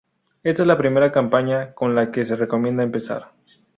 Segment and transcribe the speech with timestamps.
[0.41, 3.33] Esta es la primera campaña, con la que se recomienda empezar.